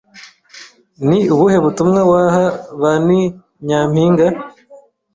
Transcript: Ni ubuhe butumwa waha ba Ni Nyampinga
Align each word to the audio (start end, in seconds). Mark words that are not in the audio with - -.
Ni 1.07 1.19
ubuhe 1.33 1.57
butumwa 1.65 2.01
waha 2.11 2.45
ba 2.81 2.91
Ni 3.07 3.21
Nyampinga 3.65 4.27